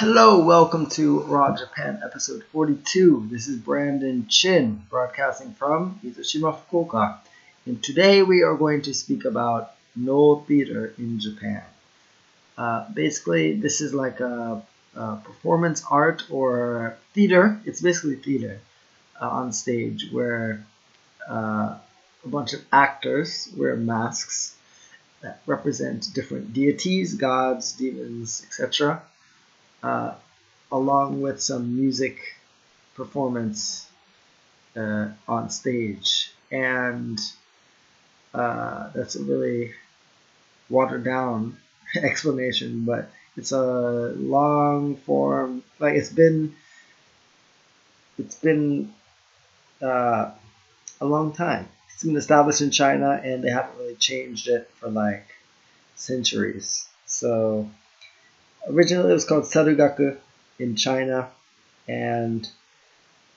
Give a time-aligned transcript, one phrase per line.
[0.00, 3.28] Hello, welcome to Raw Japan episode 42.
[3.30, 7.18] This is Brandon Chin, broadcasting from Mizushima, Fukuoka.
[7.66, 11.62] And today we are going to speak about Noh theater in Japan.
[12.56, 14.62] Uh, basically, this is like a,
[14.96, 17.60] a, performance art or theater.
[17.66, 18.58] It's basically theater
[19.20, 20.64] uh, on stage where
[21.28, 21.76] uh,
[22.24, 24.56] a bunch of actors wear masks
[25.20, 29.02] that represent different deities, gods, demons, etc
[29.82, 30.14] uh,
[30.72, 32.18] along with some music
[32.94, 33.88] performance
[34.76, 36.32] uh, on stage.
[36.50, 37.18] And
[38.34, 39.72] uh, that's a really
[40.68, 41.56] watered down
[41.96, 46.54] explanation, but it's a long form, like it's been,
[48.18, 48.92] it's been
[49.82, 50.30] uh,
[51.00, 51.68] a long time.
[51.94, 55.26] It's been established in China and they haven't really changed it for like
[55.96, 56.88] centuries.
[57.06, 57.70] So
[58.68, 60.16] originally it was called Sarugaku
[60.58, 61.30] in China,
[61.88, 62.48] and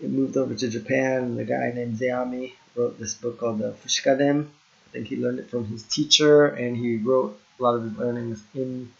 [0.00, 1.38] it moved over to Japan.
[1.38, 4.46] A guy named Zeami wrote this book called the Fushikaden.
[4.46, 7.96] I think he learned it from his teacher, and he wrote a lot of his
[7.96, 8.92] learnings in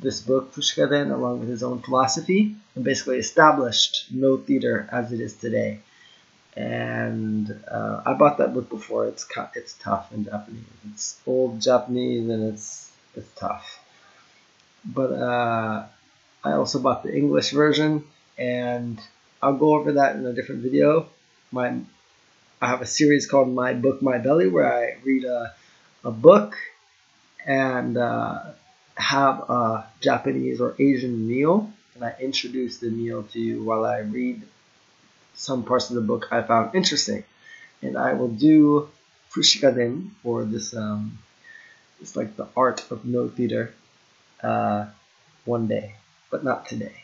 [0.00, 5.20] this book, Fushikaden, along with his own philosophy, and basically established Noh theater as it
[5.20, 5.80] is today.
[6.56, 9.06] And uh, I bought that book before.
[9.06, 10.64] It's it's tough in Japanese.
[10.92, 13.83] It's old Japanese, and it's it's tough
[14.84, 15.86] but uh,
[16.42, 18.04] I also bought the English version,
[18.36, 19.00] and
[19.42, 21.08] I'll go over that in a different video.
[21.50, 21.80] My
[22.60, 25.54] I have a series called My Book My Belly where I read a,
[26.02, 26.56] a book
[27.46, 28.40] and uh,
[28.96, 33.98] have a Japanese or Asian meal, and I introduce the meal to you while I
[33.98, 34.42] read
[35.34, 37.24] some parts of the book I found interesting.
[37.82, 38.88] And I will do
[39.30, 41.18] fushikaden, or this um,
[42.00, 43.74] it's like the art of Noh theater
[44.44, 44.86] uh,
[45.44, 45.94] one day,
[46.30, 46.94] but not today.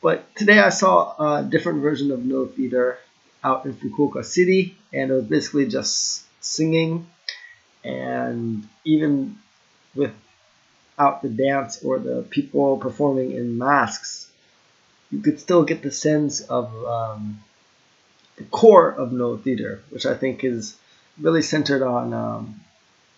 [0.00, 2.98] But today I saw a different version of Noh Theater
[3.42, 7.06] out in Fukuoka City, and it was basically just singing,
[7.82, 9.38] and even
[9.94, 14.30] without the dance or the people performing in masks,
[15.10, 17.40] you could still get the sense of um,
[18.36, 20.76] the core of Noh Theater, which I think is
[21.20, 22.60] really centered on um,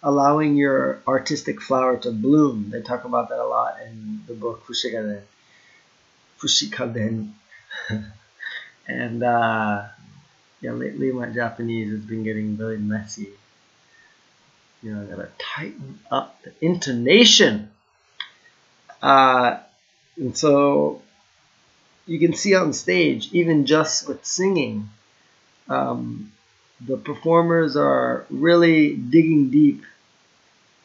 [0.03, 2.71] allowing your artistic flower to bloom.
[2.71, 5.23] They talk about that a lot in the book Fushikaden.
[6.39, 7.33] Fushikaden.
[8.87, 9.85] and uh,
[10.61, 13.29] yeah, lately my Japanese has been getting really messy.
[14.83, 17.71] You know, I gotta tighten up the intonation.
[19.03, 19.59] Uh,
[20.17, 21.03] and so
[22.07, 24.89] you can see on stage, even just with singing,
[25.69, 26.33] um,
[26.87, 29.85] the performers are really digging deep.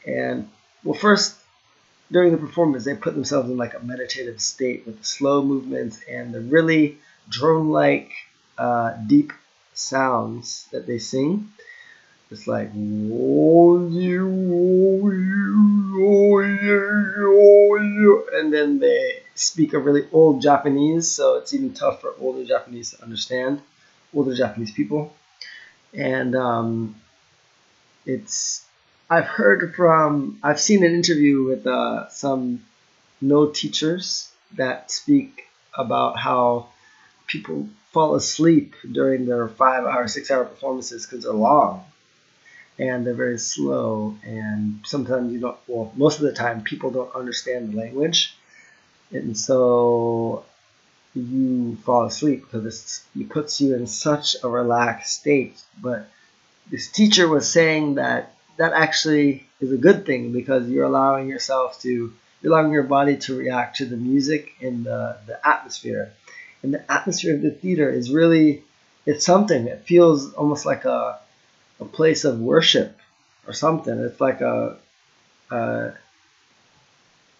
[0.05, 0.49] And
[0.83, 1.35] well first
[2.11, 6.01] during the performance they put themselves in like a meditative state with the slow movements
[6.09, 8.11] and the really drone like
[8.57, 9.33] uh, deep
[9.73, 11.51] sounds that they sing.
[12.31, 12.71] It's like
[18.33, 22.91] and then they speak a really old Japanese, so it's even tough for older Japanese
[22.91, 23.61] to understand,
[24.13, 25.13] older Japanese people
[25.95, 26.95] and um,
[28.05, 28.65] it's
[29.09, 32.63] I've heard from I've seen an interview with uh, some
[33.21, 35.47] Noh teachers that speak
[35.77, 36.69] about how
[37.27, 41.85] people fall asleep during their five hour, six hour performances because they're long
[42.77, 44.17] and they're very slow.
[44.23, 48.35] And sometimes you don't, well, most of the time, people don't understand the language.
[49.11, 50.45] And so
[51.15, 55.59] you fall asleep because it puts you in such a relaxed state.
[55.81, 56.09] But
[56.69, 61.81] this teacher was saying that that actually is a good thing because you're allowing yourself
[61.81, 66.11] to, you're allowing your body to react to the music and the, the atmosphere.
[66.63, 68.63] And the atmosphere of the theater is really,
[69.05, 69.67] it's something.
[69.67, 71.19] It feels almost like a,
[71.79, 72.99] a place of worship
[73.47, 73.97] or something.
[73.99, 74.77] It's like a,
[75.51, 75.93] a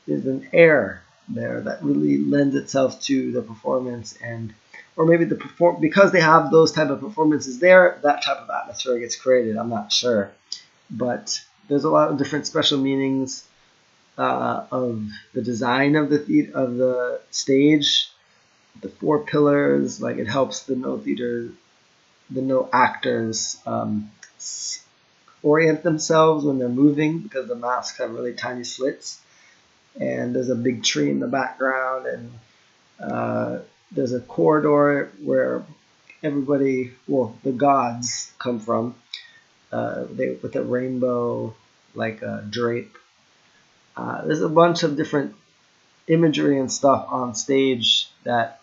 [0.08, 4.54] there's an air there that really lends itself to the performance and
[4.96, 8.50] or maybe the perform because they have those type of performances there that type of
[8.50, 10.32] atmosphere gets created i'm not sure.
[10.90, 13.44] But there's a lot of different special meanings
[14.18, 18.10] uh, of the design of the, the of the stage
[18.82, 21.50] the four pillars like it helps the Noh theater
[22.30, 24.12] the Noh actors um,
[25.42, 29.20] orient themselves when they're moving because the masks have really tiny slits
[30.00, 32.32] and there's a big tree in the background, and
[33.00, 33.60] uh,
[33.92, 35.64] there's a corridor where
[36.24, 38.96] everybody, well, the gods come from.
[39.72, 41.54] Uh, they with a rainbow
[41.94, 42.98] like a drape.
[43.98, 45.36] Uh, there's a bunch of different
[46.08, 48.62] imagery and stuff on stage that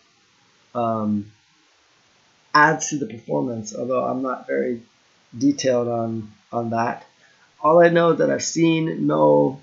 [0.74, 1.32] um,
[2.54, 3.74] adds to the performance.
[3.74, 4.82] Although I'm not very
[5.36, 7.06] detailed on on that.
[7.60, 9.60] All I know that I've seen, Noh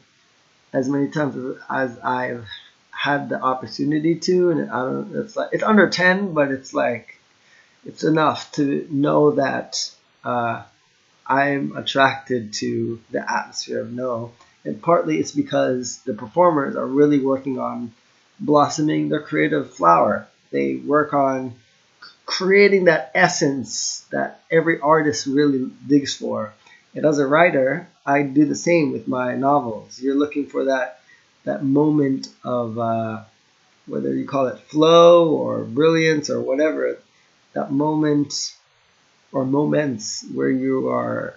[0.74, 2.46] as many times as, as I've
[2.92, 5.16] had the opportunity to, and I don't.
[5.16, 7.20] It's like it's under ten, but it's like
[7.86, 9.90] it's enough to know that
[10.24, 10.64] uh,
[11.26, 14.32] I'm attracted to the atmosphere of Noh.
[14.66, 17.94] And partly it's because the performers are really working on
[18.40, 20.28] blossoming their creative flower.
[20.52, 21.54] They work on
[22.26, 26.54] creating that essence that every artist really digs for.
[26.96, 30.00] And as a writer, I do the same with my novels.
[30.02, 31.00] You're looking for that
[31.46, 33.24] that moment of uh,
[33.86, 37.00] whether you call it flow or brilliance or whatever,
[37.54, 38.56] that moment
[39.32, 41.36] or moments where you are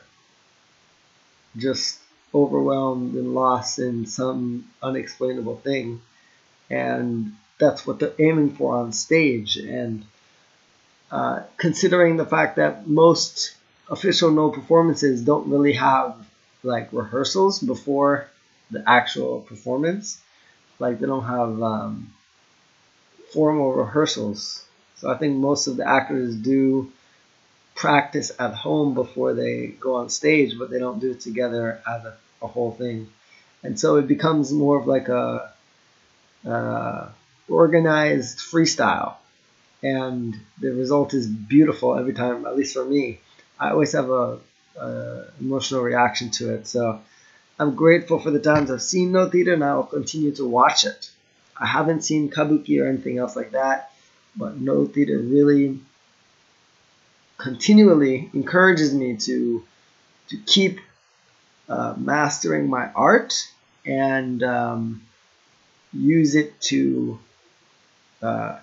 [1.57, 1.99] just
[2.35, 6.01] overwhelmed and lost in some unexplainable thing.
[6.71, 9.57] And that's what they're aiming for on stage.
[9.57, 10.05] And
[11.11, 13.55] uh, considering the fact that most
[13.91, 16.17] official Noh performances don't really have
[16.63, 18.29] like rehearsals before
[18.71, 20.21] the actual performance.
[20.79, 22.13] Like they don't have um,
[23.33, 24.65] formal rehearsals.
[24.97, 26.93] So I think most of the actors do
[27.75, 32.05] practice at home before they go on stage, but they don't do it together as
[32.05, 33.09] a, a whole thing.
[33.63, 35.53] And so it becomes more of like a
[36.47, 37.09] uh,
[37.49, 39.17] organized freestyle.
[39.83, 43.21] And the result is beautiful every time, at least for me.
[43.63, 44.41] I always have a,
[44.77, 46.67] a emotional reaction to it.
[46.67, 47.01] So
[47.61, 50.85] I'm grateful for the times I've seen Noh theater and I will continue to watch
[50.85, 51.11] it.
[51.57, 53.93] I haven't seen kabuki or anything else like that,
[54.35, 55.79] but Noh theater really
[57.39, 59.65] continually encourages me to
[60.31, 60.81] to keep
[61.69, 63.49] uh, mastering my art
[63.87, 65.03] and um,
[65.93, 67.21] use it to
[68.23, 68.59] uh,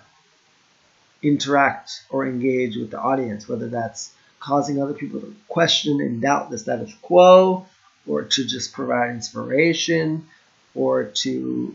[1.22, 6.50] interact or engage with the audience, whether that's causing other people to question and doubt
[6.50, 7.66] the status quo,
[8.06, 10.26] or to just provide inspiration,
[10.74, 11.74] or to,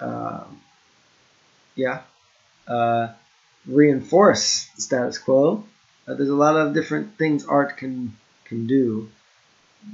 [0.00, 0.60] um,
[1.74, 2.02] yeah,
[2.68, 3.08] uh,
[3.66, 5.64] reinforce the status quo.
[6.06, 8.14] Uh, there's a lot of different things art can
[8.44, 9.08] can do,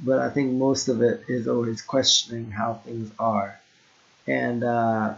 [0.05, 3.59] but I think most of it is always questioning how things are,
[4.27, 5.15] and uh,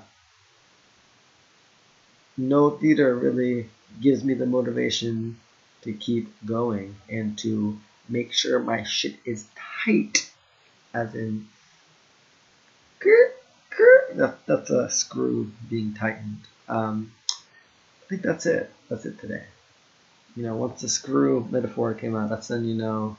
[2.37, 3.69] Noh theater really
[4.01, 5.39] gives me the motivation
[5.83, 9.47] to keep going and to make sure my shit is
[9.85, 10.31] tight
[10.95, 11.47] as in
[14.17, 16.41] that, that's a screw being tightened.
[16.69, 18.71] Um, I think that's it.
[18.89, 19.45] That's it today.
[20.37, 23.17] You know, once the screw metaphor came out, that's when you know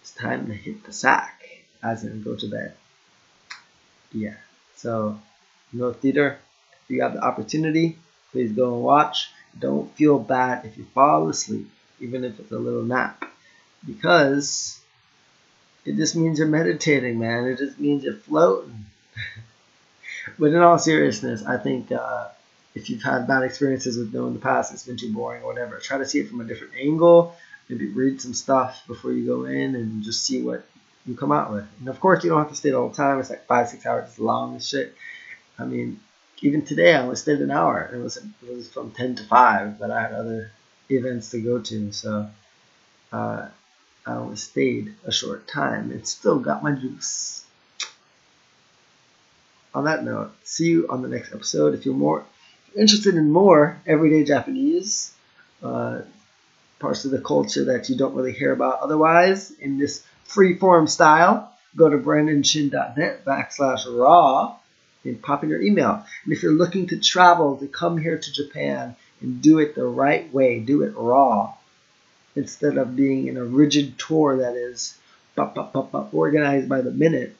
[0.00, 1.42] it's time to hit the sack,
[1.82, 2.74] as in go to bed.
[4.12, 4.34] Yeah.
[4.76, 5.20] So,
[5.72, 6.38] Noh theater.
[6.84, 7.98] If you have the opportunity,
[8.32, 9.30] please go and watch.
[9.58, 11.70] Don't feel bad if you fall asleep,
[12.00, 13.24] even if it's a little nap,
[13.86, 14.80] because
[15.84, 17.46] it just means you're meditating, man.
[17.46, 18.86] It just means you're floating.
[20.38, 22.28] but in all seriousness, I think uh,
[22.74, 25.46] if you've had bad experiences with Noh in the past, it's been too boring or
[25.46, 27.34] whatever, try to see it from a different angle.
[27.68, 30.64] Maybe read some stuff before you go in and just see what
[31.04, 31.66] you come out with.
[31.80, 33.18] And of course, you don't have to stay the whole time.
[33.18, 34.18] It's like five, six hours.
[34.18, 34.94] Long as shit.
[35.58, 35.98] I mean,
[36.42, 37.90] even today, I only stayed an hour.
[37.92, 40.50] It was it was from ten to five, but I had other
[40.90, 41.92] events to go to.
[41.92, 42.28] So
[43.12, 43.48] uh,
[44.06, 47.44] I only stayed a short time and still got my juice.
[49.74, 51.74] On that note, see you on the next episode.
[51.74, 52.24] If you're more
[52.76, 55.12] interested in more everyday Japanese,
[55.62, 56.00] uh,
[56.78, 60.86] parts of the culture that you don't really hear about otherwise in this free form
[60.86, 64.56] style, go to brandonchin.net backslash raw
[65.08, 66.04] and pop in your email.
[66.24, 69.86] And if you're looking to travel, to come here to Japan and do it the
[69.86, 71.54] right way, do it raw,
[72.34, 74.98] instead of being in a rigid tour that is
[75.36, 77.36] organized by the minute,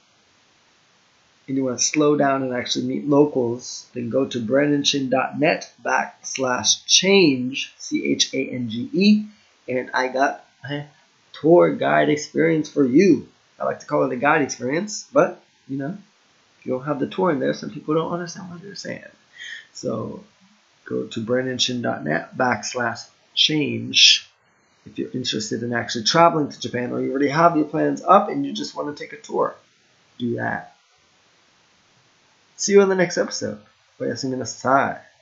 [1.49, 6.85] and you want to slow down and actually meet locals, then go to brandonchin.net backslash
[6.87, 9.25] change, C H A N G E,
[9.69, 10.87] and I got a
[11.33, 13.29] tour guide experience for you.
[13.61, 15.97] I like to call it a guide experience, but you know,
[16.66, 19.04] if you don't have the tour in there, some people don't understand what they're saying.
[19.74, 20.24] So
[20.86, 24.30] go to brandonchin.net backslash change
[24.86, 28.30] if you're interested in actually traveling to Japan or you already have your plans up
[28.30, 29.56] and you just want to take a tour,
[30.18, 30.76] do that.
[32.58, 33.60] See you on the next episode.
[34.00, 35.15] おやすみなさい。